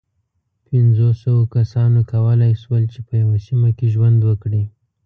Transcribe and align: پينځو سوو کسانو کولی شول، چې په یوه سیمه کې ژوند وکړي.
پينځو 0.67 1.07
سوو 1.23 1.43
کسانو 1.55 1.99
کولی 2.11 2.53
شول، 2.61 2.83
چې 2.93 2.99
په 3.07 3.13
یوه 3.21 3.37
سیمه 3.47 3.69
کې 3.77 3.87
ژوند 3.93 4.19
وکړي. 4.23 4.63